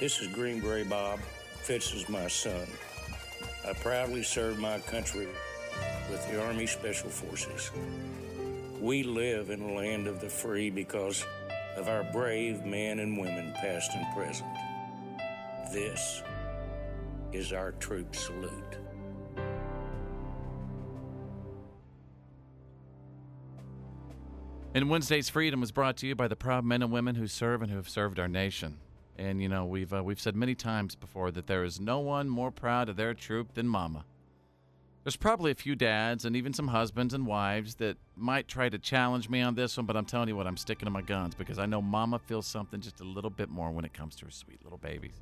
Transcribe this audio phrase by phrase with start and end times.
[0.00, 1.20] This is Green Beret Bob.
[1.60, 2.66] Fitz is my son.
[3.68, 5.28] I proudly serve my country
[6.10, 7.70] with the Army Special Forces.
[8.80, 11.26] We live in a land of the free because
[11.76, 14.48] of our brave men and women, past and present.
[15.70, 16.22] This
[17.34, 18.78] is our troop salute.
[24.72, 27.60] And Wednesday's Freedom was brought to you by the proud men and women who serve
[27.60, 28.78] and who have served our nation.
[29.20, 32.30] And you know, we've uh, we've said many times before that there is no one
[32.30, 34.06] more proud of their troop than Mama.
[35.04, 38.78] There's probably a few dads and even some husbands and wives that might try to
[38.78, 41.34] challenge me on this one, but I'm telling you what, I'm sticking to my guns
[41.34, 44.24] because I know Mama feels something just a little bit more when it comes to
[44.24, 45.20] her sweet little babies.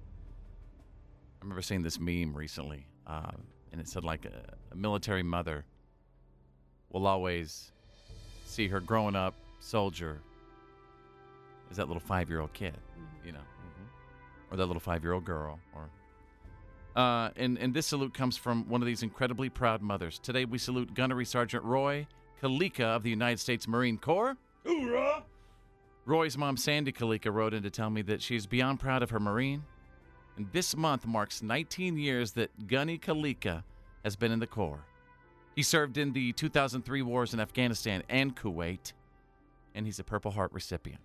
[1.41, 3.33] I remember seeing this meme recently, uh,
[3.73, 5.65] and it said like a, a military mother
[6.91, 7.73] will always
[8.47, 10.21] see her growing up soldier
[11.71, 12.77] as that little five year old kid,
[13.25, 13.41] you know,
[14.51, 15.91] or that little five year old girl, or.
[16.97, 20.19] Uh, and, and this salute comes from one of these incredibly proud mothers.
[20.19, 22.07] Today we salute Gunnery Sergeant Roy
[22.43, 24.37] Calica of the United States Marine Corps.
[24.65, 25.23] Hoorah!
[26.07, 29.21] Roy's mom, Sandy Calica, wrote in to tell me that she's beyond proud of her
[29.21, 29.63] Marine.
[30.37, 33.63] And this month marks 19 years that Gunny Calica
[34.05, 34.85] has been in the Corps.
[35.55, 38.93] He served in the 2003 wars in Afghanistan and Kuwait,
[39.75, 41.01] and he's a Purple Heart recipient.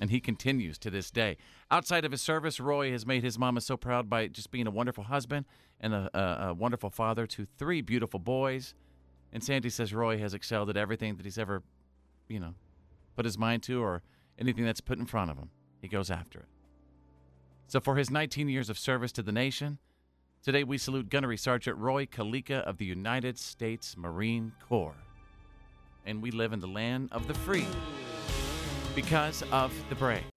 [0.00, 1.36] And he continues to this day.
[1.70, 4.70] Outside of his service, Roy has made his mama so proud by just being a
[4.70, 5.44] wonderful husband
[5.80, 8.74] and a, a, a wonderful father to three beautiful boys.
[9.32, 11.62] And Sandy says Roy has excelled at everything that he's ever,
[12.28, 12.54] you know,
[13.16, 14.02] put his mind to or
[14.38, 15.50] anything that's put in front of him.
[15.80, 16.48] He goes after it.
[17.66, 19.78] So for his 19 years of service to the nation,
[20.42, 24.96] today we salute Gunnery Sergeant Roy Calica of the United States Marine Corps.
[26.06, 27.66] And we live in the land of the free
[29.02, 30.28] because of the brave.